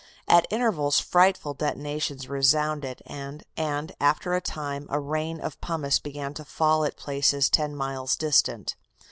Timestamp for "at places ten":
6.85-7.75